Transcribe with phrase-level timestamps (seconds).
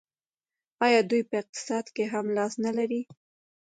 [0.85, 3.01] آیا دوی په اقتصاد کې هم لاس نلري؟